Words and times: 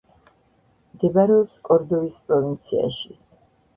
მდებარეობს 0.93 1.61
კორდოვის 1.69 2.17
პროვინციაში. 2.31 3.17